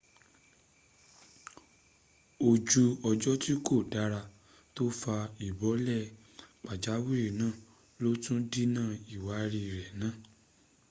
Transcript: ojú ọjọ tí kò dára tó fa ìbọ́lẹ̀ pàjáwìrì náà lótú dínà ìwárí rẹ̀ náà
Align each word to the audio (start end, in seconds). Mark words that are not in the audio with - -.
ojú 2.49 2.83
ọjọ 3.09 3.31
tí 3.43 3.53
kò 3.65 3.75
dára 3.91 4.21
tó 4.75 4.83
fa 5.01 5.15
ìbọ́lẹ̀ 5.47 6.03
pàjáwìrì 6.65 7.27
náà 7.39 7.53
lótú 8.03 8.33
dínà 8.51 8.83
ìwárí 9.15 9.61
rẹ̀ 9.75 9.89
náà 10.01 10.13